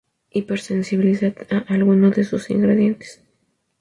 [0.31, 3.23] Hipersensibilidad a alguno de sus ingredientes.